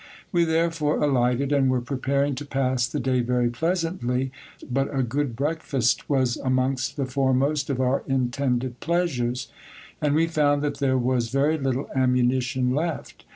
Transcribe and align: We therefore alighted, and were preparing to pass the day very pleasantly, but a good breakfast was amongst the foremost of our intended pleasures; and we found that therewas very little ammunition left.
We 0.31 0.45
therefore 0.45 1.03
alighted, 1.03 1.51
and 1.51 1.69
were 1.69 1.79
preparing 1.79 2.33
to 2.33 2.43
pass 2.43 2.87
the 2.87 2.99
day 2.99 3.19
very 3.19 3.51
pleasantly, 3.51 4.31
but 4.67 4.89
a 4.91 5.03
good 5.03 5.35
breakfast 5.35 6.09
was 6.09 6.37
amongst 6.37 6.97
the 6.97 7.05
foremost 7.05 7.69
of 7.69 7.79
our 7.79 8.03
intended 8.07 8.79
pleasures; 8.79 9.49
and 10.01 10.15
we 10.15 10.25
found 10.25 10.63
that 10.63 10.77
therewas 10.79 11.29
very 11.29 11.59
little 11.59 11.87
ammunition 11.93 12.71
left. 12.73 13.25